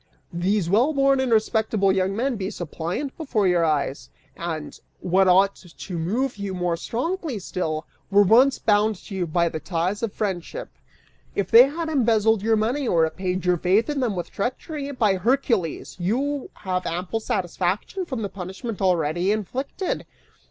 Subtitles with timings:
[0.33, 5.53] These well born and respectable young men be suppliant before your eyes and, what ought
[5.57, 10.11] to move you more strongly still, were once bound to you by the ties of
[10.11, 10.69] friendship.
[11.35, 15.17] If they had embezzled your money or repaid your faith in them with treachery, by
[15.17, 20.07] Hercules, you have ample satisfaction from the punishment already inflicted!